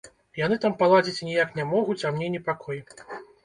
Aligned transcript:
Яны 0.39 0.57
там 0.63 0.73
паладзіць 0.79 1.27
ніяк 1.29 1.55
не 1.59 1.67
могуць, 1.77 2.01
а 2.07 2.15
мне 2.19 2.33
непакой. 2.41 2.85